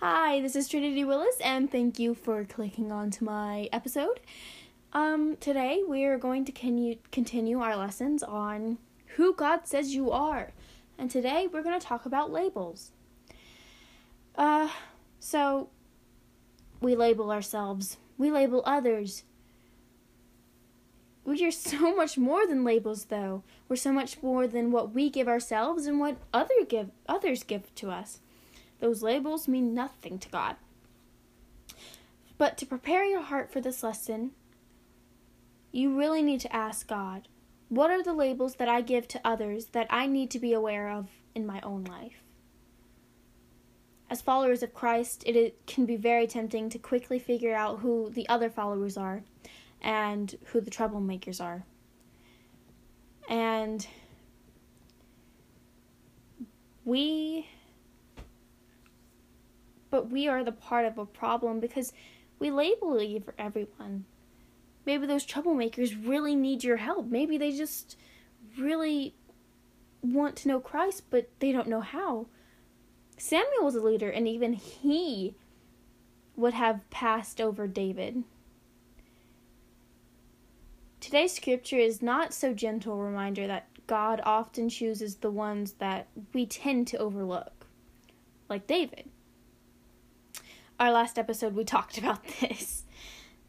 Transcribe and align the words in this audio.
Hi, 0.00 0.40
this 0.40 0.54
is 0.54 0.68
Trinity 0.68 1.04
Willis, 1.04 1.40
and 1.42 1.68
thank 1.68 1.98
you 1.98 2.14
for 2.14 2.44
clicking 2.44 2.92
onto 2.92 3.24
my 3.24 3.68
episode. 3.72 4.20
Um, 4.92 5.36
today 5.40 5.82
we 5.88 6.04
are 6.04 6.16
going 6.16 6.44
to 6.44 6.52
continue 7.10 7.58
our 7.58 7.74
lessons 7.74 8.22
on 8.22 8.78
who 9.16 9.34
God 9.34 9.66
says 9.66 9.96
you 9.96 10.12
are, 10.12 10.52
and 10.96 11.10
today 11.10 11.48
we're 11.52 11.64
going 11.64 11.80
to 11.80 11.84
talk 11.84 12.06
about 12.06 12.30
labels. 12.30 12.92
Uh, 14.36 14.68
so 15.18 15.68
we 16.80 16.94
label 16.94 17.32
ourselves, 17.32 17.96
we 18.16 18.30
label 18.30 18.62
others. 18.64 19.24
We 21.24 21.44
are 21.44 21.50
so 21.72 21.92
much 21.96 22.16
more 22.16 22.46
than 22.46 22.62
labels, 22.62 23.06
though. 23.06 23.42
We're 23.68 23.74
so 23.74 23.92
much 23.92 24.22
more 24.22 24.46
than 24.46 24.70
what 24.70 24.94
we 24.94 25.10
give 25.10 25.26
ourselves 25.26 25.86
and 25.86 25.98
what 25.98 26.18
other 26.32 26.64
give 26.68 26.92
others 27.08 27.42
give 27.42 27.74
to 27.74 27.90
us. 27.90 28.20
Those 28.80 29.02
labels 29.02 29.48
mean 29.48 29.74
nothing 29.74 30.18
to 30.18 30.28
God. 30.28 30.56
But 32.36 32.56
to 32.58 32.66
prepare 32.66 33.04
your 33.04 33.22
heart 33.22 33.52
for 33.52 33.60
this 33.60 33.82
lesson, 33.82 34.30
you 35.72 35.98
really 35.98 36.22
need 36.22 36.40
to 36.40 36.54
ask 36.54 36.86
God, 36.86 37.28
what 37.68 37.90
are 37.90 38.02
the 38.02 38.14
labels 38.14 38.54
that 38.54 38.68
I 38.68 38.80
give 38.80 39.08
to 39.08 39.20
others 39.24 39.66
that 39.66 39.88
I 39.90 40.06
need 40.06 40.30
to 40.30 40.38
be 40.38 40.52
aware 40.52 40.88
of 40.88 41.08
in 41.34 41.44
my 41.44 41.60
own 41.62 41.84
life? 41.84 42.22
As 44.10 44.22
followers 44.22 44.62
of 44.62 44.72
Christ, 44.72 45.22
it 45.26 45.66
can 45.66 45.84
be 45.84 45.96
very 45.96 46.26
tempting 46.26 46.70
to 46.70 46.78
quickly 46.78 47.18
figure 47.18 47.54
out 47.54 47.80
who 47.80 48.08
the 48.08 48.26
other 48.28 48.48
followers 48.48 48.96
are 48.96 49.22
and 49.82 50.34
who 50.46 50.60
the 50.60 50.70
troublemakers 50.70 51.42
are. 51.42 51.64
And 53.28 53.86
we 56.86 57.48
but 59.90 60.10
we 60.10 60.28
are 60.28 60.44
the 60.44 60.52
part 60.52 60.84
of 60.84 60.98
a 60.98 61.06
problem 61.06 61.60
because 61.60 61.92
we 62.38 62.50
label 62.50 62.98
for 63.20 63.34
everyone. 63.38 64.04
Maybe 64.84 65.06
those 65.06 65.26
troublemakers 65.26 66.06
really 66.06 66.34
need 66.34 66.64
your 66.64 66.78
help. 66.78 67.06
Maybe 67.06 67.36
they 67.36 67.52
just 67.52 67.96
really 68.58 69.14
want 70.02 70.36
to 70.36 70.48
know 70.48 70.60
Christ, 70.60 71.04
but 71.10 71.28
they 71.40 71.52
don't 71.52 71.68
know 71.68 71.80
how. 71.80 72.26
Samuel 73.16 73.64
was 73.64 73.74
a 73.74 73.82
leader, 73.82 74.08
and 74.08 74.28
even 74.28 74.52
he 74.52 75.34
would 76.36 76.54
have 76.54 76.88
passed 76.90 77.40
over 77.40 77.66
David. 77.66 78.22
Today's 81.00 81.34
scripture 81.34 81.78
is 81.78 82.00
not 82.00 82.32
so 82.32 82.54
gentle 82.54 82.98
reminder 82.98 83.46
that 83.46 83.68
God 83.86 84.20
often 84.24 84.68
chooses 84.68 85.16
the 85.16 85.30
ones 85.30 85.72
that 85.72 86.06
we 86.32 86.46
tend 86.46 86.86
to 86.88 86.98
overlook, 86.98 87.66
like 88.48 88.66
David 88.66 89.10
our 90.78 90.92
last 90.92 91.18
episode 91.18 91.54
we 91.54 91.64
talked 91.64 91.98
about 91.98 92.24
this. 92.40 92.84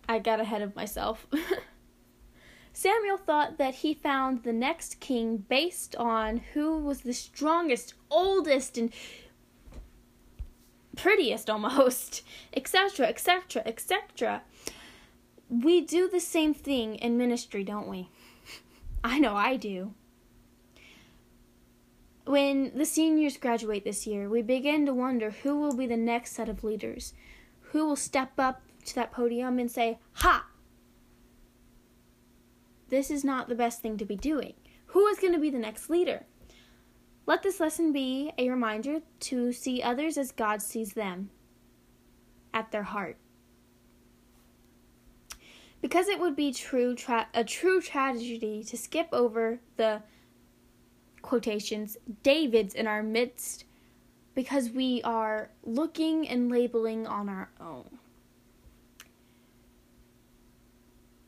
I 0.08 0.20
got 0.20 0.40
ahead 0.40 0.62
of 0.62 0.76
myself. 0.76 1.28
Samuel 2.74 3.18
thought 3.18 3.58
that 3.58 3.76
he 3.76 3.94
found 3.94 4.44
the 4.44 4.54
next 4.54 5.00
king 5.00 5.38
based 5.38 5.96
on 5.98 6.38
who 6.54 6.78
was 6.78 7.02
the 7.02 7.14
strongest, 7.14 7.94
oldest, 8.10 8.78
and 8.78 8.92
prettiest 10.96 11.50
almost, 11.50 12.24
etc., 12.54 13.08
etc., 13.08 13.62
etc. 13.66 14.42
We 15.50 15.82
do 15.82 16.08
the 16.08 16.20
same 16.20 16.54
thing 16.54 16.96
in 16.96 17.18
ministry, 17.18 17.64
don't 17.64 17.88
we? 17.88 18.10
I 19.04 19.20
know 19.20 19.36
I 19.36 19.56
do. 19.56 19.94
When 22.30 22.74
the 22.76 22.86
seniors 22.86 23.38
graduate 23.38 23.84
this 23.84 24.06
year, 24.06 24.30
we 24.30 24.44
begin 24.44 24.86
to 24.86 24.94
wonder 24.94 25.32
who 25.32 25.60
will 25.60 25.76
be 25.76 25.88
the 25.88 25.98
next 25.98 26.34
set 26.34 26.48
of 26.48 26.64
leaders. 26.64 27.16
Who 27.72 27.88
will 27.88 27.96
step 27.96 28.34
up 28.38 28.62
to 28.86 28.94
that 28.94 29.12
podium 29.12 29.58
and 29.58 29.72
say, 29.72 29.98
Ha! 30.12 30.46
This 32.90 33.10
is 33.10 33.24
not 33.24 33.50
the 33.50 33.56
best 33.56 33.82
thing 33.82 33.98
to 33.98 34.06
be 34.06 34.16
doing. 34.16 34.54
Who 34.86 35.08
is 35.08 35.18
going 35.18 35.34
to 35.34 35.40
be 35.40 35.50
the 35.50 35.58
next 35.58 35.90
leader? 35.90 36.28
Let 37.26 37.42
this 37.42 37.60
lesson 37.60 37.92
be 37.92 38.32
a 38.38 38.52
reminder 38.52 39.00
to 39.22 39.52
see 39.52 39.82
others 39.82 40.16
as 40.16 40.32
God 40.32 40.62
sees 40.62 40.94
them 40.94 41.32
at 42.54 42.72
their 42.72 42.84
heart. 42.84 43.18
Because 45.82 46.08
it 46.08 46.20
would 46.20 46.36
be 46.36 46.54
true 46.54 46.94
tra- 46.94 47.30
a 47.34 47.44
true 47.44 47.82
tragedy 47.82 48.64
to 48.66 48.78
skip 48.78 49.10
over 49.12 49.62
the 49.78 50.04
quotations, 51.22 51.98
David's 52.24 52.74
in 52.74 52.88
our 52.88 53.04
midst 53.04 53.66
because 54.36 54.70
we 54.70 55.02
are 55.04 55.50
looking 55.64 56.28
and 56.28 56.50
labeling 56.50 57.06
on 57.06 57.30
our 57.30 57.50
own. 57.60 58.00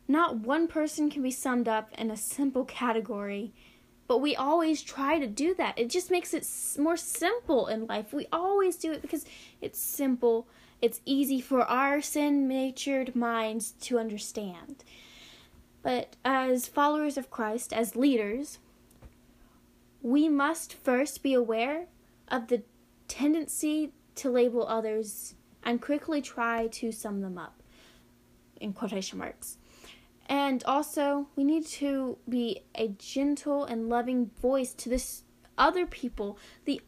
Not 0.07 0.39
one 0.39 0.67
person 0.67 1.09
can 1.09 1.23
be 1.23 1.31
summed 1.31 1.67
up 1.67 1.89
in 1.97 2.11
a 2.11 2.17
simple 2.17 2.65
category, 2.65 3.53
but 4.07 4.17
we 4.17 4.35
always 4.35 4.81
try 4.81 5.19
to 5.19 5.27
do 5.27 5.53
that. 5.55 5.79
It 5.79 5.89
just 5.89 6.11
makes 6.11 6.33
it 6.33 6.45
more 6.77 6.97
simple 6.97 7.67
in 7.67 7.87
life. 7.87 8.11
We 8.11 8.27
always 8.31 8.75
do 8.75 8.91
it 8.91 9.01
because 9.01 9.25
it's 9.61 9.79
simple, 9.79 10.47
it's 10.81 10.99
easy 11.05 11.39
for 11.39 11.61
our 11.61 12.01
sin 12.01 12.47
natured 12.47 13.15
minds 13.15 13.71
to 13.83 13.99
understand. 13.99 14.83
But 15.81 16.17
as 16.25 16.67
followers 16.67 17.17
of 17.17 17.31
Christ, 17.31 17.71
as 17.71 17.95
leaders, 17.95 18.59
we 20.01 20.29
must 20.29 20.73
first 20.73 21.21
be 21.23 21.33
aware 21.33 21.87
of 22.27 22.47
the 22.47 22.63
tendency 23.07 23.93
to 24.15 24.29
label 24.29 24.67
others 24.67 25.35
and 25.63 25.81
quickly 25.81 26.21
try 26.21 26.67
to 26.67 26.91
sum 26.91 27.21
them 27.21 27.37
up 27.37 27.61
in 28.59 28.73
quotation 28.73 29.19
marks. 29.19 29.57
And 30.27 30.63
also, 30.63 31.27
we 31.35 31.43
need 31.43 31.65
to 31.67 32.17
be 32.27 32.61
a 32.75 32.87
gentle 32.87 33.65
and 33.65 33.89
loving 33.89 34.31
voice 34.41 34.73
to 34.75 34.89
this 34.89 35.23
other 35.57 35.85
people, 35.85 36.37
the 36.65 36.81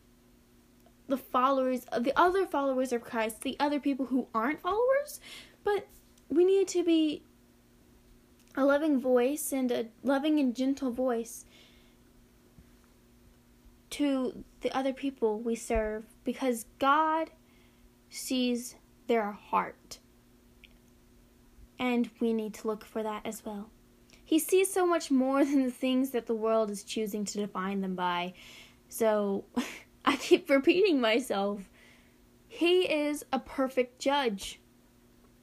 the 1.07 1.17
followers, 1.17 1.85
the 1.99 2.13
other 2.17 2.45
followers 2.45 2.93
of 2.93 3.03
Christ, 3.03 3.41
the 3.41 3.57
other 3.59 3.79
people 3.79 4.05
who 4.05 4.27
aren't 4.33 4.61
followers, 4.61 5.19
but 5.63 5.87
we 6.29 6.45
need 6.45 6.69
to 6.69 6.83
be 6.83 7.23
a 8.55 8.63
loving 8.63 8.99
voice 8.99 9.51
and 9.51 9.69
a 9.71 9.87
loving 10.03 10.39
and 10.39 10.55
gentle 10.55 10.91
voice 10.91 11.45
to 13.93 14.43
the 14.61 14.75
other 14.75 14.91
people 14.91 15.39
we 15.39 15.53
serve 15.55 16.03
because 16.23 16.65
God 16.79 17.29
sees 18.09 18.75
their 19.05 19.31
heart. 19.31 19.99
And 21.77 22.09
we 22.19 22.33
need 22.33 22.55
to 22.55 22.67
look 22.67 22.85
for 22.85 23.03
that 23.03 23.23
as 23.23 23.45
well. 23.45 23.69
He 24.25 24.39
sees 24.39 24.73
so 24.73 24.87
much 24.87 25.11
more 25.11 25.45
than 25.45 25.63
the 25.63 25.71
things 25.71 26.09
that 26.09 26.25
the 26.25 26.33
world 26.33 26.71
is 26.71 26.83
choosing 26.83 27.23
to 27.25 27.37
define 27.37 27.81
them 27.81 27.93
by. 27.93 28.33
So 28.89 29.45
I 30.05 30.15
keep 30.15 30.49
repeating 30.49 30.99
myself. 30.99 31.69
He 32.47 32.81
is 32.91 33.23
a 33.31 33.37
perfect 33.37 33.99
judge 33.99 34.59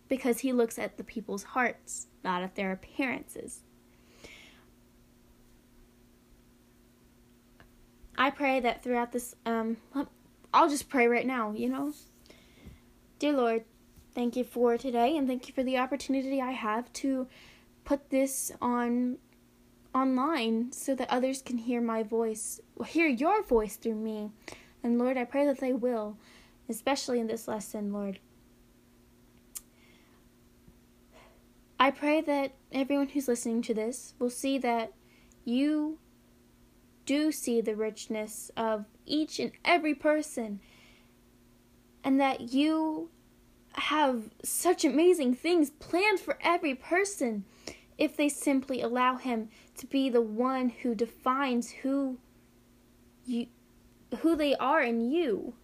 because 0.09 0.41
he 0.41 0.53
looks 0.53 0.77
at 0.77 0.97
the 0.97 1.05
people's 1.05 1.45
hearts, 1.45 2.09
not 2.25 2.43
at 2.43 2.57
their 2.57 2.73
appearances. 2.73 3.63
I 8.21 8.29
pray 8.29 8.61
that 8.61 8.83
throughout 8.83 9.13
this, 9.13 9.35
um, 9.47 9.79
I'll 10.53 10.69
just 10.69 10.91
pray 10.91 11.07
right 11.07 11.27
now, 11.27 11.53
you 11.53 11.71
know. 11.71 11.95
Dear 13.19 13.33
Lord, 13.33 13.65
thank 14.15 14.37
you 14.37 14.45
for 14.45 14.77
today 14.77 15.17
and 15.17 15.27
thank 15.27 15.49
you 15.49 15.55
for 15.55 15.63
the 15.63 15.79
opportunity 15.79 16.39
I 16.39 16.51
have 16.51 16.93
to 16.93 17.29
put 17.87 18.11
this 18.11 18.53
on 18.61 19.17
online 19.95 20.71
so 20.71 20.95
that 20.97 21.09
others 21.09 21.41
can 21.41 21.57
hear 21.57 21.81
my 21.81 22.03
voice, 22.03 22.61
hear 22.89 23.07
your 23.09 23.43
voice 23.43 23.77
through 23.77 23.95
me. 23.95 24.33
And 24.83 24.99
Lord, 24.99 25.17
I 25.17 25.25
pray 25.25 25.47
that 25.47 25.61
they 25.61 25.73
will, 25.73 26.19
especially 26.69 27.21
in 27.21 27.27
this 27.27 27.49
lesson, 27.49 27.91
Lord. 27.91 28.19
I 31.79 31.91
pray 31.91 32.21
that 32.21 32.53
everyone 32.71 33.09
who's 33.09 33.29
listening 33.29 33.63
to 33.63 33.73
this 33.73 34.13
will 34.19 34.29
see 34.29 34.59
that 34.59 34.93
you 35.47 35.99
do 37.11 37.33
see 37.33 37.61
the 37.61 37.75
richness 37.75 38.53
of 38.57 38.85
each 39.05 39.41
and 39.41 39.51
every 39.65 39.97
person, 39.97 40.61
and 42.05 42.21
that 42.21 42.53
you 42.53 43.11
have 43.73 44.31
such 44.45 44.85
amazing 44.85 45.35
things 45.35 45.71
planned 45.71 46.21
for 46.21 46.39
every 46.41 46.73
person 46.73 47.45
if 47.99 48.17
they 48.17 48.29
simply 48.29 48.81
allow 48.81 49.17
him 49.17 49.49
to 49.77 49.89
be 49.89 50.09
the 50.09 50.21
one 50.21 50.69
who 50.69 50.95
defines 50.95 51.73
who 51.83 52.17
you 53.27 53.49
who 54.21 54.37
they 54.37 54.55
are 54.55 54.81
in 54.81 55.01
you. 55.01 55.55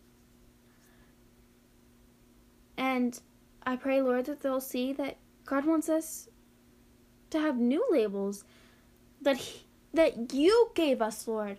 And 2.76 3.20
I 3.62 3.76
pray, 3.76 4.02
Lord, 4.02 4.25
that 4.25 4.40
they'll 4.40 4.60
see 4.60 4.92
that 4.94 5.16
God 5.44 5.64
wants 5.64 5.88
us 5.88 6.28
to 7.31 7.38
have 7.38 7.56
new 7.56 7.87
labels 7.88 8.42
that 9.22 9.37
he, 9.37 9.65
that 9.94 10.34
you 10.34 10.70
gave 10.74 11.00
us, 11.02 11.26
Lord, 11.28 11.58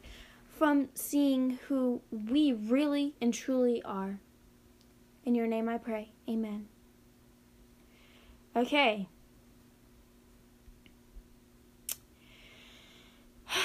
from 0.58 0.90
seeing 0.94 1.60
who 1.68 2.02
we 2.12 2.52
really 2.54 3.14
and 3.22 3.34
truly 3.34 3.82
are. 3.84 4.20
In 5.26 5.36
your 5.36 5.48
name 5.48 5.68
I 5.70 5.78
pray. 5.78 6.12
Amen. 6.30 6.68
Okay. 8.56 9.08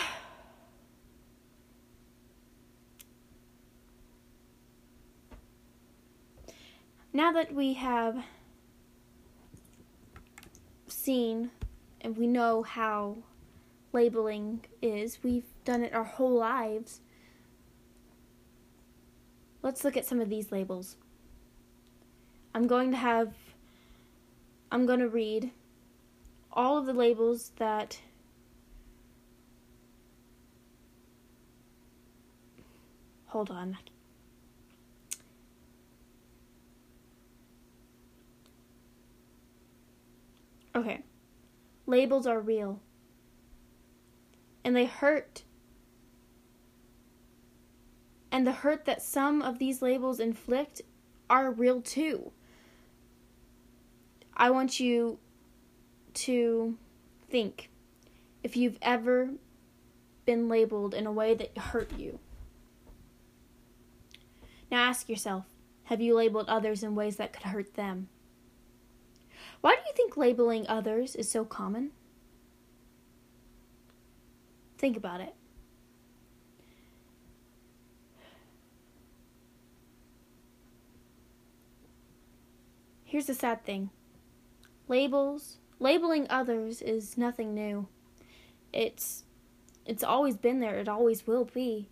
now 7.12 7.32
that 7.32 7.54
we 7.54 7.74
have 7.74 8.24
seen 10.88 11.50
and 12.00 12.16
we 12.16 12.26
know 12.26 12.62
how 12.62 13.16
labeling 13.92 14.64
is, 14.80 15.18
we've 15.22 15.46
done 15.64 15.82
it 15.82 15.94
our 15.94 16.04
whole 16.04 16.34
lives. 16.34 17.00
Let's 19.62 19.84
look 19.84 19.96
at 19.96 20.06
some 20.06 20.20
of 20.20 20.28
these 20.28 20.50
labels. 20.50 20.96
I'm 22.54 22.66
going 22.66 22.90
to 22.90 22.96
have, 22.96 23.34
I'm 24.70 24.86
going 24.86 25.00
to 25.00 25.08
read 25.08 25.52
all 26.52 26.76
of 26.78 26.86
the 26.86 26.92
labels 26.92 27.52
that 27.56 28.00
hold 33.26 33.50
on 33.50 33.78
Okay. 40.74 41.02
Labels 41.86 42.26
are 42.26 42.40
real. 42.40 42.80
And 44.64 44.76
they 44.76 44.86
hurt. 44.86 45.42
And 48.30 48.46
the 48.46 48.52
hurt 48.52 48.84
that 48.86 49.02
some 49.02 49.42
of 49.42 49.58
these 49.58 49.82
labels 49.82 50.20
inflict 50.20 50.82
are 51.28 51.50
real 51.50 51.80
too. 51.80 52.32
I 54.34 54.50
want 54.50 54.80
you 54.80 55.18
to 56.14 56.76
think 57.28 57.70
if 58.42 58.56
you've 58.56 58.78
ever 58.82 59.30
been 60.24 60.48
labeled 60.48 60.94
in 60.94 61.06
a 61.06 61.12
way 61.12 61.34
that 61.34 61.56
hurt 61.56 61.90
you. 61.98 62.18
Now 64.70 64.84
ask 64.84 65.08
yourself 65.08 65.44
have 65.84 66.00
you 66.00 66.14
labeled 66.14 66.48
others 66.48 66.82
in 66.82 66.94
ways 66.94 67.16
that 67.16 67.32
could 67.32 67.42
hurt 67.42 67.74
them? 67.74 68.08
Why 69.60 69.74
do 69.74 69.82
you 69.86 69.92
think 69.94 70.16
labeling 70.16 70.66
others 70.68 71.14
is 71.14 71.30
so 71.30 71.44
common? 71.44 71.90
Think 74.82 74.96
about 74.96 75.20
it. 75.20 75.32
Here's 83.04 83.26
the 83.26 83.34
sad 83.34 83.64
thing. 83.64 83.90
Labels, 84.88 85.58
labeling 85.78 86.26
others 86.28 86.82
is 86.82 87.16
nothing 87.16 87.54
new. 87.54 87.86
It's 88.72 89.22
it's 89.86 90.02
always 90.02 90.36
been 90.36 90.58
there, 90.58 90.78
it 90.80 90.88
always 90.88 91.28
will 91.28 91.44
be. 91.44 91.88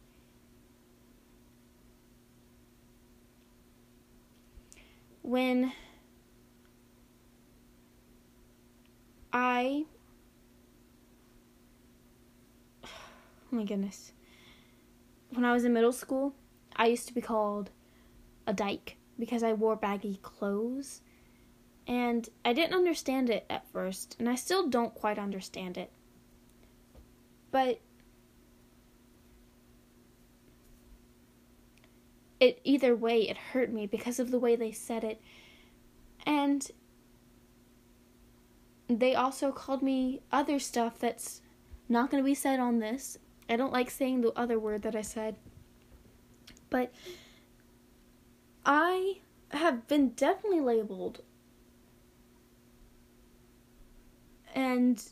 When 5.23 5.73
I. 9.33 9.85
Oh 13.50 13.50
my 13.61 13.67
goodness. 13.67 14.13
When 15.29 15.45
I 15.45 15.53
was 15.53 15.65
in 15.65 15.75
middle 15.75 15.93
school, 15.93 16.35
I 16.75 16.87
used 16.87 17.07
to 17.09 17.15
be 17.15 17.21
called 17.21 17.71
a 18.47 18.55
dyke 18.55 18.97
because 19.19 19.43
I 19.43 19.53
wore 19.53 19.77
baggy 19.77 20.19
clothes. 20.23 21.03
And 21.87 22.27
I 22.43 22.55
didn't 22.55 22.75
understand 22.75 23.29
it 23.29 23.45
at 23.51 23.71
first, 23.71 24.17
and 24.19 24.31
I 24.31 24.35
still 24.35 24.69
don't 24.69 24.95
quite 24.95 25.19
understand 25.19 25.77
it. 25.77 25.93
But 27.51 27.81
it 32.39 32.61
either 32.65 32.97
way 32.97 33.29
it 33.29 33.37
hurt 33.37 33.71
me 33.71 33.87
because 33.87 34.19
of 34.19 34.31
the 34.31 34.39
way 34.39 34.57
they 34.57 34.73
said 34.73 35.05
it. 35.05 35.21
And 36.25 36.67
they 38.89 39.15
also 39.15 39.53
called 39.53 39.83
me 39.83 40.23
other 40.33 40.59
stuff 40.59 40.99
that's 40.99 41.43
not 41.91 42.11
going 42.11 42.23
to 42.23 42.27
be 42.27 42.35
said 42.35 42.59
on 42.59 42.79
this. 42.79 43.19
I 43.51 43.57
don't 43.57 43.73
like 43.73 43.91
saying 43.91 44.21
the 44.21 44.33
other 44.39 44.59
word 44.59 44.83
that 44.83 44.95
I 44.95 45.03
said. 45.03 45.35
But 46.71 46.93
I 48.65 49.19
have 49.51 49.89
been 49.89 50.11
definitely 50.11 50.61
labeled. 50.61 51.23
And 54.55 55.03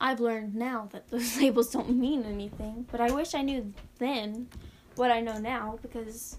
I've 0.00 0.20
learned 0.20 0.54
now 0.54 0.88
that 0.92 1.08
those 1.08 1.36
labels 1.40 1.70
don't 1.70 1.90
mean 1.90 2.24
anything. 2.24 2.86
But 2.90 3.02
I 3.02 3.10
wish 3.10 3.34
I 3.34 3.42
knew 3.42 3.74
then 3.98 4.48
what 4.96 5.10
I 5.10 5.20
know 5.20 5.38
now 5.38 5.78
because, 5.82 6.38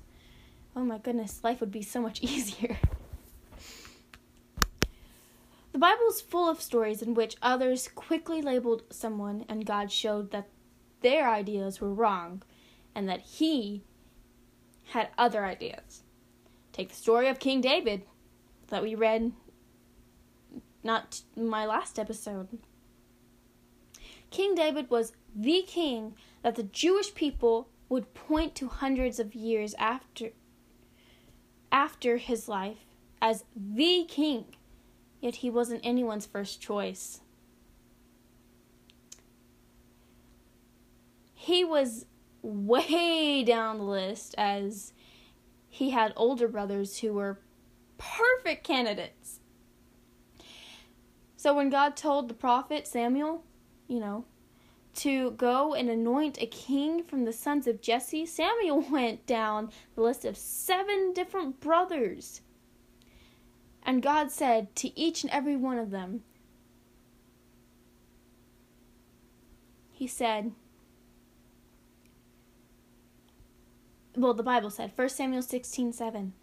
oh 0.75 0.83
my 0.83 0.97
goodness, 0.97 1.41
life 1.43 1.59
would 1.59 1.71
be 1.71 1.83
so 1.83 2.01
much 2.01 2.19
easier. 2.23 2.77
The 5.71 5.79
Bible 5.79 6.07
is 6.09 6.21
full 6.21 6.49
of 6.49 6.61
stories 6.61 7.01
in 7.01 7.13
which 7.13 7.37
others 7.41 7.87
quickly 7.87 8.41
labeled 8.41 8.83
someone 8.89 9.45
and 9.47 9.65
God 9.65 9.91
showed 9.91 10.31
that 10.31 10.49
their 11.01 11.29
ideas 11.29 11.79
were 11.79 11.93
wrong 11.93 12.43
and 12.93 13.07
that 13.07 13.21
He 13.21 13.83
had 14.89 15.09
other 15.17 15.45
ideas. 15.45 16.03
Take 16.73 16.89
the 16.89 16.95
story 16.95 17.29
of 17.29 17.39
King 17.39 17.61
David 17.61 18.03
that 18.67 18.83
we 18.83 18.95
read 18.95 19.31
not 20.83 21.21
my 21.35 21.65
last 21.65 21.97
episode. 21.97 22.47
King 24.29 24.55
David 24.55 24.89
was 24.89 25.13
the 25.35 25.63
king 25.67 26.15
that 26.41 26.55
the 26.55 26.63
Jewish 26.63 27.13
people 27.13 27.69
would 27.89 28.13
point 28.13 28.55
to 28.55 28.67
hundreds 28.67 29.19
of 29.19 29.35
years 29.35 29.73
after 29.75 30.29
after 31.71 32.17
his 32.17 32.49
life 32.49 32.85
as 33.21 33.45
the 33.55 34.05
king 34.07 34.45
yet 35.21 35.35
he 35.35 35.49
wasn't 35.49 35.85
anyone's 35.85 36.25
first 36.25 36.59
choice. 36.59 37.21
He 41.33 41.63
was 41.63 42.05
way 42.41 43.43
down 43.47 43.77
the 43.77 43.83
list 43.83 44.35
as 44.37 44.93
he 45.69 45.91
had 45.91 46.13
older 46.15 46.47
brothers 46.47 46.99
who 46.99 47.13
were 47.13 47.39
perfect 47.97 48.65
candidates. 48.65 49.39
So 51.37 51.55
when 51.55 51.69
God 51.69 51.95
told 51.95 52.27
the 52.27 52.33
prophet 52.33 52.85
Samuel, 52.85 53.43
you 53.87 53.99
know, 53.99 54.25
to 54.95 55.31
go 55.31 55.73
and 55.73 55.89
anoint 55.89 56.41
a 56.41 56.45
king 56.45 57.03
from 57.03 57.25
the 57.25 57.33
sons 57.33 57.65
of 57.67 57.81
Jesse, 57.81 58.25
Samuel 58.25 58.81
went 58.91 59.25
down 59.25 59.71
the 59.95 60.01
list 60.01 60.25
of 60.25 60.37
seven 60.37 61.13
different 61.13 61.59
brothers 61.59 62.41
and 63.83 64.01
God 64.01 64.31
said 64.31 64.75
to 64.77 64.99
each 64.99 65.23
and 65.23 65.31
every 65.31 65.55
one 65.55 65.77
of 65.77 65.91
them, 65.91 66.23
He 70.01 70.07
said, 70.07 70.53
well, 74.15 74.33
the 74.33 74.41
Bible 74.41 74.71
said, 74.71 74.91
1 74.95 75.09
Samuel 75.09 75.43
16 75.43 75.93
7, 75.93 76.33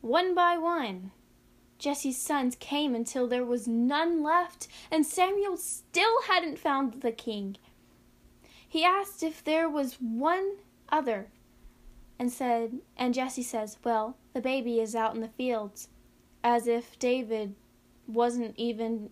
one 0.00 0.34
by 0.34 0.56
one, 0.56 1.10
Jesse's 1.78 2.16
sons 2.16 2.56
came 2.56 2.94
until 2.94 3.28
there 3.28 3.44
was 3.44 3.68
none 3.68 4.22
left, 4.22 4.66
and 4.90 5.04
Samuel 5.04 5.58
still 5.58 6.22
hadn't 6.22 6.58
found 6.58 7.02
the 7.02 7.12
king. 7.12 7.58
He 8.66 8.82
asked 8.82 9.22
if 9.22 9.44
there 9.44 9.68
was 9.68 9.96
one 10.00 10.56
other, 10.88 11.28
and 12.18 12.32
said, 12.32 12.78
and 12.96 13.12
Jesse 13.12 13.42
says, 13.42 13.76
Well, 13.84 14.16
the 14.32 14.40
baby 14.40 14.80
is 14.80 14.94
out 14.94 15.14
in 15.14 15.20
the 15.20 15.28
fields 15.28 15.88
as 16.44 16.66
if 16.66 16.98
David 16.98 17.54
wasn't 18.06 18.54
even 18.56 19.10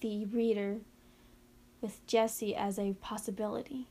the 0.00 0.24
reader 0.26 0.78
with 1.80 2.04
Jesse 2.06 2.54
as 2.54 2.78
a 2.78 2.94
possibility. 3.00 3.86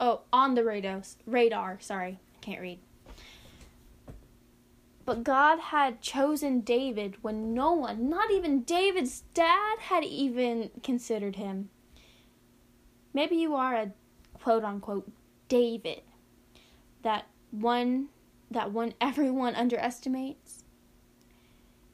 Oh, 0.00 0.22
on 0.32 0.54
the 0.54 0.64
radar, 0.64 1.02
radar, 1.26 1.78
sorry, 1.80 2.18
I 2.34 2.38
can't 2.40 2.60
read. 2.60 2.78
But 5.04 5.22
God 5.22 5.58
had 5.58 6.00
chosen 6.00 6.60
David 6.60 7.16
when 7.22 7.52
no 7.52 7.72
one, 7.72 8.08
not 8.08 8.30
even 8.30 8.62
David's 8.62 9.22
dad, 9.34 9.78
had 9.80 10.02
even 10.04 10.70
considered 10.82 11.36
him. 11.36 11.68
Maybe 13.12 13.36
you 13.36 13.54
are 13.54 13.74
a 13.74 13.92
quote 14.42 14.64
unquote 14.64 15.10
David 15.48 16.02
that 17.02 17.26
one 17.50 18.08
that 18.50 18.72
one 18.72 18.94
everyone 19.00 19.54
underestimates. 19.56 20.53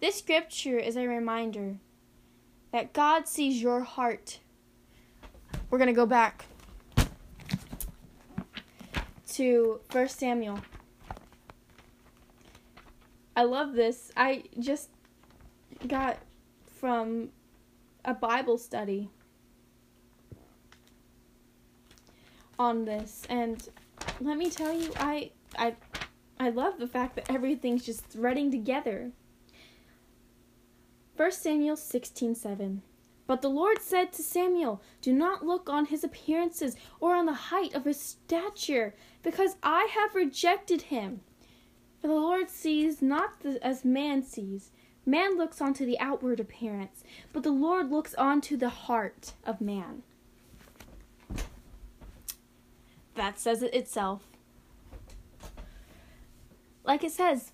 This 0.01 0.17
scripture 0.17 0.79
is 0.79 0.97
a 0.97 1.07
reminder 1.07 1.77
that 2.73 2.93
God 2.93 3.29
sees 3.29 3.61
your 3.61 3.81
heart. 3.81 4.39
We're 5.69 5.79
going 5.79 5.89
to 5.89 5.93
go 5.93 6.07
back 6.07 6.47
to 9.29 9.81
1 9.93 10.09
Samuel 10.09 10.61
I 13.41 13.45
love 13.45 13.73
this. 13.73 14.13
I 14.19 14.43
just 14.59 14.91
got 15.87 16.19
from 16.79 17.31
a 18.05 18.13
Bible 18.13 18.59
study 18.59 19.09
on 22.59 22.85
this 22.85 23.23
and 23.31 23.67
let 24.21 24.37
me 24.37 24.51
tell 24.51 24.79
you 24.79 24.93
I 24.99 25.31
I 25.57 25.75
I 26.39 26.51
love 26.51 26.79
the 26.79 26.87
fact 26.87 27.17
that 27.17 27.31
everything's 27.31 27.87
just 27.87 28.05
threading 28.05 28.51
together. 28.51 29.13
1 31.21 31.33
Samuel 31.33 31.77
16:7 31.77 32.81
But 33.27 33.43
the 33.43 33.51
Lord 33.51 33.83
said 33.83 34.11
to 34.15 34.23
Samuel, 34.23 34.81
Do 35.03 35.13
not 35.13 35.45
look 35.45 35.69
on 35.69 35.85
his 35.85 36.03
appearances 36.03 36.77
or 36.99 37.15
on 37.15 37.27
the 37.27 37.51
height 37.53 37.75
of 37.75 37.85
his 37.85 38.01
stature, 38.01 38.95
because 39.23 39.57
I 39.63 39.91
have 39.93 40.15
rejected 40.15 40.81
him. 40.81 41.21
For 42.01 42.09
the 42.09 42.15
Lord 42.15 42.49
sees 42.49 43.03
not 43.03 43.35
as 43.61 43.85
man 43.85 44.23
sees. 44.23 44.71
Man 45.05 45.37
looks 45.37 45.61
onto 45.61 45.85
the 45.85 46.01
outward 46.01 46.41
appearance, 46.41 47.05
but 47.35 47.43
the 47.43 47.51
Lord 47.51 47.91
looks 47.91 48.15
onto 48.15 48.57
the 48.57 48.71
heart 48.71 49.35
of 49.45 49.61
man. 49.61 50.03
That 53.15 53.39
says 53.39 53.63
it 53.63 53.75
itself. 53.75 54.23
Like 56.83 57.05
it 57.05 57.13
says, 57.13 57.53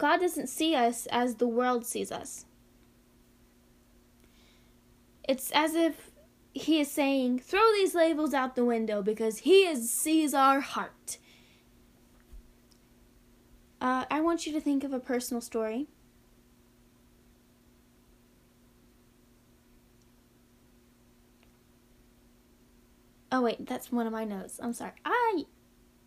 God 0.00 0.20
doesn't 0.20 0.46
see 0.46 0.74
us 0.74 1.04
as 1.12 1.34
the 1.34 1.46
world 1.46 1.84
sees 1.84 2.10
us. 2.10 2.46
It's 5.28 5.50
as 5.50 5.74
if 5.74 6.10
he 6.54 6.80
is 6.80 6.90
saying, 6.90 7.40
throw 7.40 7.70
these 7.74 7.94
labels 7.94 8.32
out 8.32 8.56
the 8.56 8.64
window 8.64 9.02
because 9.02 9.40
he 9.40 9.66
is, 9.66 9.92
sees 9.92 10.32
our 10.32 10.60
heart. 10.60 11.18
Uh, 13.78 14.06
I 14.10 14.22
want 14.22 14.46
you 14.46 14.54
to 14.54 14.60
think 14.60 14.84
of 14.84 14.94
a 14.94 15.00
personal 15.00 15.42
story. 15.42 15.86
Oh 23.30 23.42
wait, 23.42 23.66
that's 23.66 23.92
one 23.92 24.06
of 24.06 24.14
my 24.14 24.24
notes. 24.24 24.58
I'm 24.62 24.72
sorry. 24.72 24.92
I, 25.04 25.44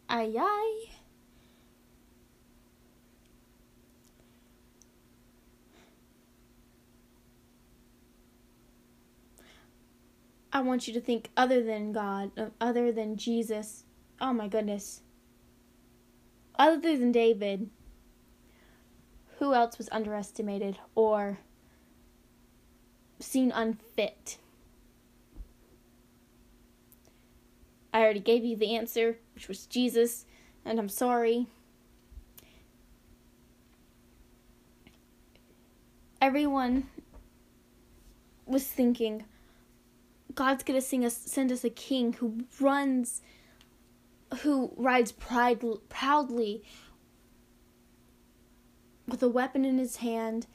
I, 0.09 0.33
I. 0.35 0.85
I 10.55 10.61
want 10.61 10.87
you 10.87 10.93
to 10.93 11.01
think 11.01 11.31
other 11.35 11.63
than 11.63 11.91
God, 11.91 12.29
uh, 12.37 12.49
other 12.61 12.91
than 12.91 13.17
Jesus. 13.17 13.85
Oh 14.21 14.33
my 14.33 14.47
goodness. 14.47 15.01
Other 16.59 16.95
than 16.95 17.11
David, 17.11 17.71
who 19.39 19.55
else 19.55 19.79
was 19.79 19.89
underestimated 19.91 20.77
or 20.93 21.39
seen 23.19 23.51
unfit? 23.51 24.37
I 27.91 28.01
already 28.01 28.19
gave 28.19 28.45
you 28.45 28.55
the 28.55 28.75
answer, 28.75 29.17
which 29.33 29.47
was 29.47 29.65
Jesus, 29.65 30.25
and 30.63 30.77
I'm 30.77 30.89
sorry. 30.89 31.47
Everyone 36.21 36.87
was 38.45 38.65
thinking, 38.67 39.25
God's 40.35 40.63
sing 40.85 41.05
us, 41.05 41.15
send 41.15 41.51
us 41.51 41.63
a 41.63 41.69
king 41.69 42.13
who 42.13 42.45
runs, 42.59 43.21
who 44.41 44.71
rides 44.75 45.11
pride, 45.11 45.63
proudly 45.89 46.63
with 49.07 49.21
a 49.21 49.29
weapon 49.29 49.65
in 49.65 49.77
his 49.77 49.97
hand 49.97 50.47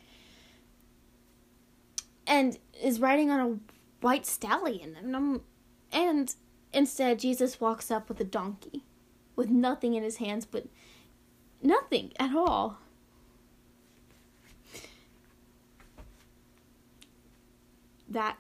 and 2.27 2.59
is 2.83 3.01
riding 3.01 3.31
on 3.31 3.41
a 3.41 3.59
white 4.01 4.27
stallion. 4.27 4.97
And, 4.97 5.41
and 5.93 6.35
instead, 6.73 7.19
Jesus 7.19 7.61
walks 7.61 7.91
up 7.91 8.09
with 8.09 8.21
a 8.21 8.25
donkey 8.25 8.85
with 9.35 9.49
nothing 9.49 9.95
in 9.95 10.03
his 10.03 10.17
hands 10.17 10.45
but 10.45 10.67
nothing 11.63 12.13
at 12.19 12.35
all. 12.35 12.79
That 18.09 18.39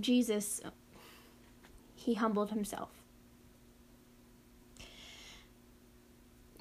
Jesus, 0.00 0.60
he 1.94 2.14
humbled 2.14 2.50
himself. 2.50 2.90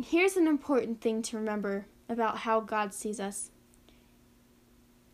Here's 0.01 0.37
an 0.37 0.47
important 0.47 1.01
thing 1.01 1.21
to 1.23 1.37
remember 1.37 1.85
about 2.09 2.39
how 2.39 2.59
God 2.59 2.93
sees 2.93 3.19
us. 3.19 3.51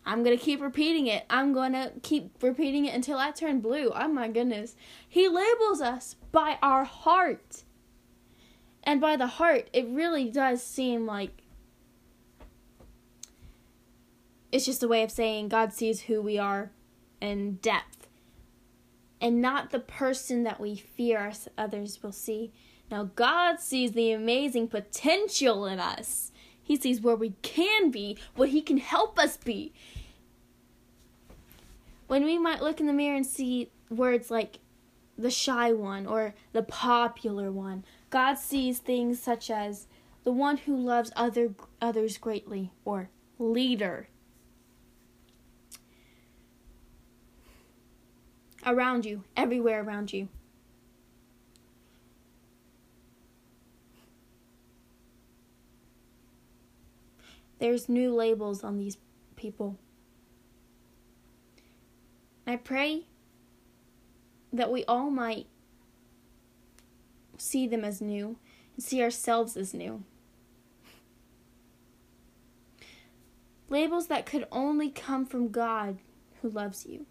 I'm 0.05 0.23
going 0.23 0.37
to 0.37 0.43
keep 0.43 0.61
repeating 0.61 1.07
it. 1.07 1.25
I'm 1.29 1.53
going 1.53 1.73
to 1.73 1.91
keep 2.01 2.41
repeating 2.41 2.85
it 2.85 2.95
until 2.95 3.19
I 3.19 3.31
turn 3.31 3.59
blue. 3.59 3.91
Oh 3.93 4.07
my 4.07 4.27
goodness. 4.27 4.75
He 5.07 5.27
labels 5.27 5.81
us 5.81 6.15
by 6.31 6.57
our 6.63 6.83
heart. 6.83 7.63
And 8.83 8.99
by 8.99 9.17
the 9.17 9.27
heart, 9.27 9.69
it 9.71 9.87
really 9.87 10.29
does 10.29 10.63
seem 10.63 11.05
like 11.05 11.43
it's 14.51 14.65
just 14.65 14.81
a 14.81 14.87
way 14.87 15.03
of 15.03 15.11
saying 15.11 15.49
God 15.49 15.73
sees 15.73 16.01
who 16.01 16.21
we 16.21 16.39
are 16.39 16.71
in 17.21 17.55
depth 17.55 18.07
and 19.21 19.41
not 19.41 19.71
the 19.71 19.79
person 19.79 20.43
that 20.43 20.59
we 20.59 20.75
fear 20.75 21.31
others 21.57 22.01
will 22.01 22.11
see. 22.11 22.51
Now, 22.89 23.09
God 23.15 23.59
sees 23.59 23.91
the 23.91 24.11
amazing 24.11 24.67
potential 24.67 25.65
in 25.65 25.79
us. 25.79 26.31
He 26.61 26.75
sees 26.75 27.01
where 27.01 27.15
we 27.15 27.31
can 27.41 27.91
be, 27.91 28.17
what 28.35 28.49
He 28.49 28.61
can 28.61 28.77
help 28.77 29.19
us 29.19 29.37
be. 29.37 29.73
When 32.07 32.23
we 32.23 32.37
might 32.39 32.61
look 32.61 32.79
in 32.79 32.87
the 32.87 32.93
mirror 32.93 33.15
and 33.15 33.25
see 33.25 33.69
words 33.89 34.31
like 34.31 34.59
the 35.17 35.29
shy 35.29 35.73
one 35.73 36.07
or 36.07 36.33
the 36.53 36.63
popular 36.63 37.51
one, 37.51 37.83
God 38.09 38.35
sees 38.35 38.79
things 38.79 39.21
such 39.21 39.51
as 39.51 39.87
the 40.23 40.31
one 40.31 40.57
who 40.57 40.75
loves 40.75 41.11
other 41.15 41.53
others 41.81 42.17
greatly 42.17 42.71
or 42.85 43.09
leader 43.37 44.09
around 48.65 49.05
you, 49.05 49.23
everywhere 49.35 49.81
around 49.83 50.13
you. 50.13 50.29
There's 57.59 57.89
new 57.89 58.13
labels 58.15 58.63
on 58.63 58.77
these 58.77 58.97
people. 59.35 59.77
I 62.47 62.55
pray 62.55 63.03
that 64.51 64.71
we 64.71 64.85
all 64.85 65.11
might 65.11 65.45
see 67.37 67.67
them 67.67 67.83
as 67.83 68.01
new 68.01 68.37
and 68.75 68.83
see 68.83 69.01
ourselves 69.01 69.55
as 69.55 69.73
new. 69.73 70.03
Labels 73.69 74.07
that 74.07 74.25
could 74.25 74.47
only 74.51 74.89
come 74.89 75.25
from 75.25 75.49
God 75.49 75.99
who 76.41 76.49
loves 76.49 76.85
you. 76.85 77.05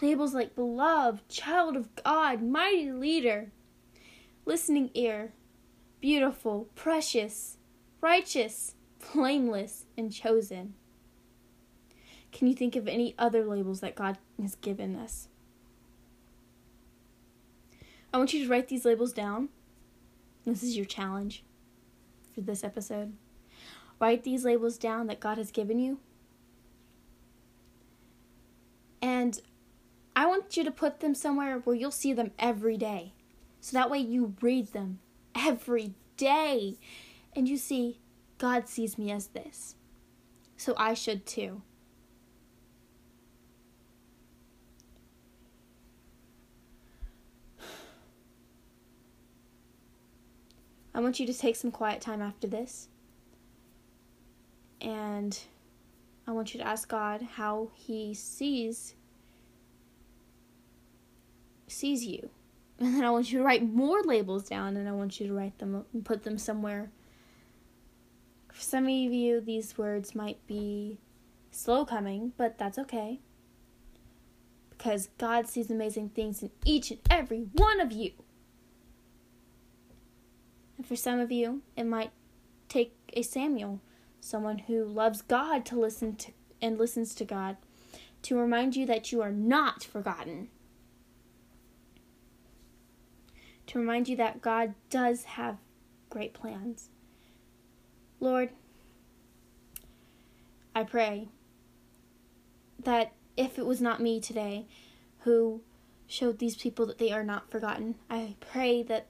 Labels 0.00 0.34
like 0.34 0.54
beloved, 0.54 1.28
child 1.28 1.76
of 1.76 1.94
God, 1.96 2.42
mighty 2.42 2.92
leader, 2.92 3.50
listening 4.44 4.90
ear, 4.94 5.32
beautiful, 6.00 6.68
precious, 6.74 7.56
righteous, 8.00 8.74
blameless, 9.12 9.86
and 9.96 10.12
chosen. 10.12 10.74
Can 12.30 12.46
you 12.46 12.54
think 12.54 12.76
of 12.76 12.86
any 12.86 13.14
other 13.18 13.44
labels 13.44 13.80
that 13.80 13.96
God 13.96 14.18
has 14.40 14.54
given 14.56 14.94
us? 14.94 15.28
I 18.12 18.18
want 18.18 18.32
you 18.32 18.44
to 18.44 18.50
write 18.50 18.68
these 18.68 18.84
labels 18.84 19.12
down. 19.12 19.48
This 20.44 20.62
is 20.62 20.76
your 20.76 20.86
challenge 20.86 21.42
for 22.34 22.40
this 22.40 22.62
episode. 22.62 23.14
Write 24.00 24.22
these 24.22 24.44
labels 24.44 24.78
down 24.78 25.08
that 25.08 25.20
God 25.20 25.38
has 25.38 25.50
given 25.50 25.78
you. 25.78 25.98
And 29.02 29.40
I 30.18 30.26
want 30.26 30.56
you 30.56 30.64
to 30.64 30.72
put 30.72 30.98
them 30.98 31.14
somewhere 31.14 31.60
where 31.60 31.76
you'll 31.76 31.92
see 31.92 32.12
them 32.12 32.32
every 32.40 32.76
day. 32.76 33.12
So 33.60 33.76
that 33.76 33.88
way 33.88 34.00
you 34.00 34.34
read 34.40 34.72
them 34.72 34.98
every 35.32 35.94
day 36.16 36.76
and 37.36 37.48
you 37.48 37.56
see, 37.56 38.00
God 38.36 38.66
sees 38.66 38.98
me 38.98 39.12
as 39.12 39.28
this. 39.28 39.76
So 40.56 40.74
I 40.76 40.94
should 40.94 41.24
too. 41.24 41.62
I 50.92 50.98
want 50.98 51.20
you 51.20 51.26
to 51.26 51.32
take 51.32 51.54
some 51.54 51.70
quiet 51.70 52.00
time 52.00 52.22
after 52.22 52.48
this. 52.48 52.88
And 54.80 55.38
I 56.26 56.32
want 56.32 56.54
you 56.54 56.58
to 56.58 56.66
ask 56.66 56.88
God 56.88 57.22
how 57.22 57.70
He 57.76 58.14
sees 58.14 58.96
sees 61.72 62.04
you. 62.04 62.30
And 62.80 62.94
then 62.94 63.04
I 63.04 63.10
want 63.10 63.32
you 63.32 63.38
to 63.38 63.44
write 63.44 63.68
more 63.68 64.02
labels 64.02 64.48
down 64.48 64.76
and 64.76 64.88
I 64.88 64.92
want 64.92 65.18
you 65.18 65.26
to 65.26 65.34
write 65.34 65.58
them 65.58 65.84
and 65.92 66.04
put 66.04 66.22
them 66.22 66.38
somewhere 66.38 66.90
For 68.52 68.62
some 68.62 68.84
of 68.84 68.90
you, 68.90 69.40
these 69.40 69.78
words 69.78 70.14
might 70.14 70.44
be 70.46 70.98
slow 71.52 71.84
coming, 71.84 72.32
but 72.36 72.58
that's 72.58 72.78
okay. 72.78 73.20
Because 74.70 75.08
God 75.18 75.46
sees 75.48 75.70
amazing 75.70 76.10
things 76.10 76.42
in 76.42 76.50
each 76.64 76.90
and 76.90 77.00
every 77.10 77.40
one 77.52 77.80
of 77.80 77.92
you. 77.92 78.12
And 80.76 80.86
for 80.86 80.96
some 80.96 81.20
of 81.20 81.30
you, 81.32 81.62
it 81.76 81.84
might 81.84 82.10
take 82.68 82.94
a 83.12 83.22
Samuel, 83.22 83.80
someone 84.20 84.58
who 84.58 84.84
loves 84.84 85.22
God 85.22 85.64
to 85.66 85.78
listen 85.78 86.16
to 86.16 86.32
and 86.60 86.78
listens 86.78 87.14
to 87.16 87.24
God, 87.24 87.56
to 88.22 88.36
remind 88.36 88.74
you 88.76 88.86
that 88.86 89.12
you 89.12 89.22
are 89.22 89.32
not 89.32 89.84
forgotten. 89.84 90.48
To 93.68 93.78
remind 93.78 94.08
you 94.08 94.16
that 94.16 94.40
God 94.40 94.74
does 94.88 95.24
have 95.24 95.58
great 96.08 96.32
plans. 96.32 96.88
Lord, 98.18 98.50
I 100.74 100.84
pray 100.84 101.28
that 102.82 103.12
if 103.36 103.58
it 103.58 103.66
was 103.66 103.80
not 103.80 104.00
me 104.00 104.20
today 104.20 104.66
who 105.20 105.60
showed 106.06 106.38
these 106.38 106.56
people 106.56 106.86
that 106.86 106.98
they 106.98 107.12
are 107.12 107.22
not 107.22 107.50
forgotten, 107.50 107.96
I 108.08 108.36
pray 108.40 108.82
that 108.84 109.08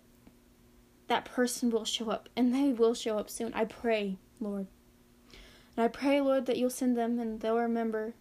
that 1.06 1.24
person 1.24 1.70
will 1.70 1.84
show 1.84 2.10
up 2.10 2.28
and 2.36 2.52
they 2.52 2.72
will 2.72 2.94
show 2.94 3.16
up 3.16 3.30
soon. 3.30 3.54
I 3.54 3.64
pray, 3.64 4.18
Lord. 4.40 4.66
And 5.76 5.84
I 5.84 5.88
pray, 5.88 6.20
Lord, 6.20 6.46
that 6.46 6.56
you'll 6.56 6.68
send 6.68 6.96
them 6.96 7.20
and 7.20 7.40
they'll 7.40 7.56
remember 7.56 8.14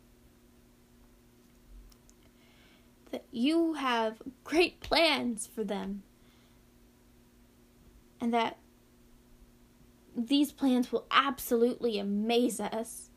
that 3.12 3.26
you 3.32 3.74
have 3.74 4.22
great 4.44 4.80
plans 4.82 5.48
for 5.48 5.64
them. 5.64 6.04
And 8.20 8.34
that 8.34 8.58
these 10.16 10.52
plans 10.52 10.92
will 10.92 11.06
absolutely 11.12 12.00
amaze 12.00 12.60
us. 12.60 13.10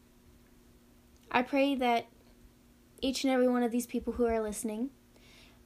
I 1.31 1.43
pray 1.43 1.75
that 1.77 2.07
each 3.01 3.25
and 3.25 3.33
every 3.33 3.49
one 3.49 3.63
of 3.63 3.71
these 3.71 3.87
people 3.87 4.15
who 4.15 4.27
are 4.27 4.43
listening 4.43 4.91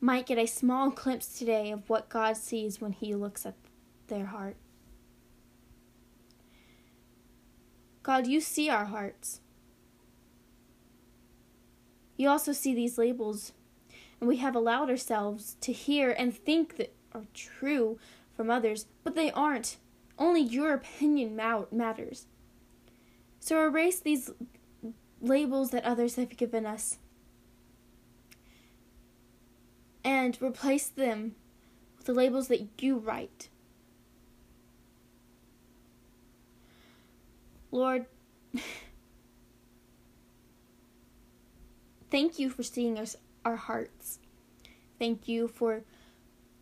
might 0.01 0.27
get 0.27 0.39
a 0.39 0.47
small 0.47 0.91
glimpse 0.91 1.39
today 1.39 1.71
of 1.71 1.89
what 1.89 2.09
God 2.09 2.37
sees 2.37 2.81
when 2.81 2.93
He 2.93 3.15
looks 3.15 3.45
at 3.45 3.55
their 4.09 4.27
heart. 4.27 4.57
God, 8.03 8.27
you 8.27 8.41
see 8.41 8.69
our 8.69 8.85
hearts. 8.85 9.41
You 12.17 12.29
also 12.29 12.53
see 12.53 12.75
these 12.75 12.99
labels, 12.99 13.53
and 14.21 14.29
we 14.29 14.37
have 14.37 14.55
allowed 14.55 14.91
ourselves 14.91 15.57
to 15.63 15.73
hear 15.73 16.11
and 16.11 16.37
think 16.37 16.77
that 16.77 16.95
are 17.13 17.25
true 17.33 17.99
from 18.37 18.51
others, 18.51 18.87
but 19.03 19.15
they 19.15 19.31
aren't. 19.31 19.77
Only 20.19 20.41
your 20.41 20.73
opinion 20.75 21.35
matters. 21.37 22.27
So 23.41 23.61
erase 23.67 24.01
these 24.01 24.31
labels 25.21 25.71
that 25.71 25.85
others 25.85 26.17
have 26.17 26.37
given 26.37 26.67
us 26.67 26.99
and 30.05 30.41
replace 30.41 30.89
them 30.89 31.35
with 31.97 32.07
the 32.07 32.13
labels 32.13 32.49
that 32.49 32.83
you 32.83 32.99
write. 32.99 33.49
Lord, 37.71 38.07
thank 42.11 42.39
you 42.39 42.51
for 42.51 42.63
seeing 42.63 42.99
us 42.99 43.17
our 43.45 43.57
hearts. 43.57 44.21
Thank 44.99 45.27
you 45.27 45.49
for 45.49 45.83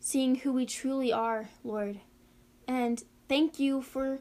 seeing 0.03 0.35
who 0.35 0.53
we 0.53 0.67
truly 0.67 1.13
are, 1.13 1.49
Lord. 1.63 2.01
And 2.67 3.01
thank 3.29 3.61
you 3.61 3.81
for 3.81 4.19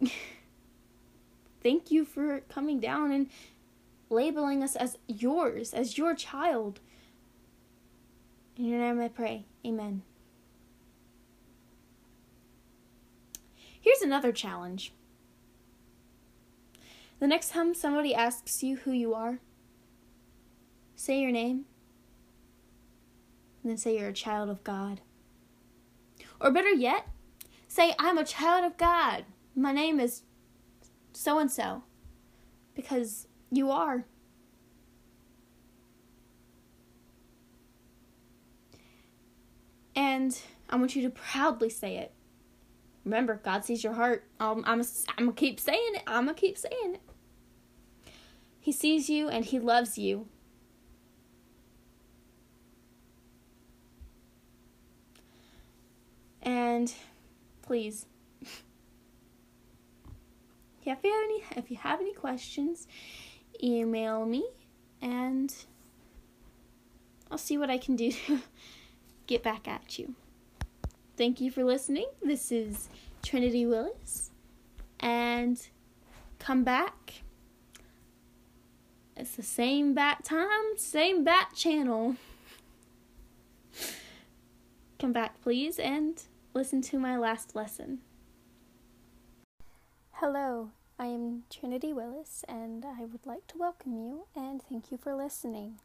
thank 1.62 1.90
you 1.90 2.04
for 2.04 2.40
coming 2.50 2.80
down 2.80 3.10
and 3.12 3.30
labeling 4.10 4.62
us 4.62 4.76
as 4.76 4.98
yours, 5.06 5.72
as 5.72 5.96
your 5.96 6.14
child. 6.14 6.80
In 8.58 8.66
your 8.66 8.78
name 8.78 9.00
I 9.00 9.08
pray. 9.08 9.46
Amen. 9.66 10.02
Here's 13.80 14.02
another 14.02 14.32
challenge. 14.32 14.92
The 17.20 17.26
next 17.26 17.52
time 17.52 17.74
somebody 17.74 18.14
asks 18.14 18.62
you 18.62 18.76
who 18.76 18.92
you 18.92 19.14
are, 19.14 19.38
say 20.94 21.18
your 21.18 21.30
name, 21.30 21.64
and 23.62 23.70
then 23.70 23.76
say 23.76 23.98
you're 23.98 24.08
a 24.08 24.12
child 24.12 24.50
of 24.50 24.64
God. 24.64 25.00
Or 26.40 26.50
better 26.50 26.70
yet, 26.70 27.06
say, 27.68 27.94
I'm 27.98 28.18
a 28.18 28.24
child 28.24 28.64
of 28.64 28.76
God. 28.76 29.24
My 29.54 29.72
name 29.72 30.00
is 30.00 30.22
so 31.12 31.38
and 31.38 31.50
so. 31.50 31.84
Because 32.74 33.28
you 33.50 33.70
are. 33.70 34.04
And 39.94 40.38
I 40.68 40.76
want 40.76 40.96
you 40.96 41.02
to 41.02 41.10
proudly 41.10 41.68
say 41.68 41.98
it. 41.98 42.12
Remember, 43.04 43.40
God 43.42 43.64
sees 43.64 43.84
your 43.84 43.92
heart. 43.92 44.24
Um, 44.40 44.64
I'm, 44.66 44.80
I'm 44.80 45.26
gonna 45.26 45.32
keep 45.32 45.60
saying 45.60 45.92
it. 45.94 46.02
I'm 46.06 46.24
gonna 46.24 46.34
keep 46.34 46.56
saying 46.56 46.94
it. 46.94 47.00
He 48.58 48.72
sees 48.72 49.10
you 49.10 49.28
and 49.28 49.44
He 49.44 49.58
loves 49.58 49.98
you. 49.98 50.28
And 56.42 56.92
please, 57.62 58.06
if 58.42 58.50
you 60.84 60.90
have 60.90 61.04
any, 61.04 61.44
if 61.56 61.70
you 61.70 61.76
have 61.76 62.00
any 62.00 62.12
questions, 62.12 62.88
email 63.62 64.26
me, 64.26 64.44
and 65.00 65.54
I'll 67.30 67.38
see 67.38 67.56
what 67.56 67.70
I 67.70 67.78
can 67.78 67.96
do 67.96 68.10
to 68.26 68.40
get 69.26 69.42
back 69.42 69.68
at 69.68 69.98
you. 69.98 70.14
Thank 71.16 71.40
you 71.40 71.50
for 71.50 71.62
listening. 71.62 72.06
This 72.22 72.50
is 72.50 72.88
Trinity 73.22 73.64
Willis. 73.64 74.30
And 74.98 75.60
come 76.38 76.64
back. 76.64 77.22
It's 79.16 79.36
the 79.36 79.42
same 79.42 79.94
bat 79.94 80.24
time, 80.24 80.76
same 80.76 81.22
bat 81.22 81.50
channel. 81.54 82.16
come 84.98 85.12
back, 85.12 85.40
please, 85.42 85.78
and 85.78 86.22
listen 86.54 86.82
to 86.82 86.98
my 86.98 87.16
last 87.16 87.54
lesson. 87.54 87.98
Hello, 90.12 90.70
I 90.98 91.06
am 91.06 91.44
Trinity 91.50 91.92
Willis, 91.92 92.44
and 92.48 92.84
I 92.84 93.04
would 93.04 93.26
like 93.26 93.46
to 93.48 93.58
welcome 93.58 93.96
you 93.96 94.26
and 94.36 94.62
thank 94.62 94.90
you 94.90 94.98
for 94.98 95.14
listening 95.14 95.78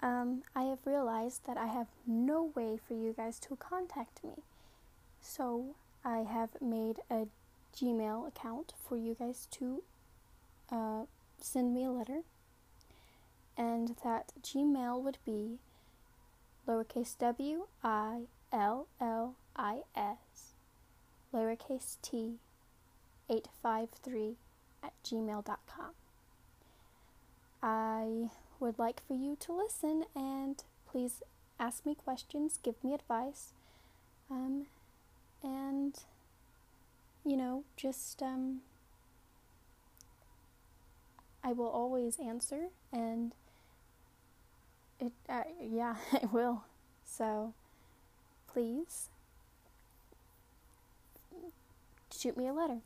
um, 0.00 0.42
I 0.54 0.64
have 0.64 0.80
realized 0.84 1.46
that 1.46 1.56
I 1.56 1.66
have 1.66 1.88
no 2.06 2.52
way 2.54 2.78
for 2.86 2.94
you 2.94 3.14
guys 3.16 3.38
to 3.40 3.56
contact 3.56 4.22
me. 4.22 4.42
So 5.20 5.74
I 6.04 6.18
have 6.18 6.50
made 6.60 6.96
a 7.10 7.26
Gmail 7.74 8.28
account 8.28 8.74
for 8.86 8.96
you 8.96 9.14
guys 9.18 9.48
to 9.52 9.82
uh, 10.70 11.02
send 11.40 11.74
me 11.74 11.84
a 11.84 11.90
letter. 11.90 12.22
And 13.56 13.96
that 14.04 14.32
Gmail 14.42 15.00
would 15.02 15.18
be 15.24 15.58
lowercase 16.66 17.16
w 17.18 17.66
i 17.82 18.26
l 18.50 18.86
l 19.00 19.34
i 19.54 19.82
s 19.94 20.54
lowercase 21.32 21.96
t 22.02 22.38
853 23.28 24.36
at 24.82 24.92
gmail.com. 25.04 25.92
I 27.62 28.30
would 28.60 28.78
like 28.78 29.02
for 29.06 29.14
you 29.14 29.36
to 29.40 29.52
listen 29.52 30.04
and 30.14 30.62
please 30.90 31.22
ask 31.58 31.84
me 31.84 31.94
questions, 31.94 32.58
give 32.62 32.82
me 32.84 32.94
advice, 32.94 33.52
um, 34.30 34.66
and 35.42 35.98
you 37.24 37.36
know, 37.36 37.64
just 37.76 38.22
um, 38.22 38.60
I 41.42 41.52
will 41.52 41.68
always 41.68 42.18
answer, 42.20 42.68
and 42.92 43.32
it, 45.00 45.12
uh, 45.28 45.42
yeah, 45.60 45.96
I 46.12 46.26
will. 46.26 46.64
So, 47.04 47.52
please 48.52 49.08
shoot 52.10 52.36
me 52.36 52.46
a 52.48 52.52
letter. 52.52 52.78